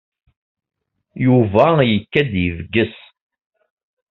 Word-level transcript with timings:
Yuba 1.25 1.65
ikad-d 1.97 2.33
yebges. 2.43 2.95